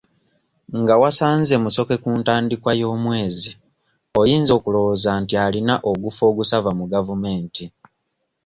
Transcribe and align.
Nga 0.79 0.93
wasanze 1.01 1.53
Musoke 1.63 1.95
ku 2.03 2.09
ntandikwa 2.19 2.71
y'omwezi 2.79 3.51
oyinza 4.19 4.51
okulowooza 4.55 5.09
nti 5.21 5.33
alina 5.45 5.73
ogufo 5.91 6.21
ogusava 6.31 6.71
mu 6.79 6.85
gavumenti. 6.93 7.65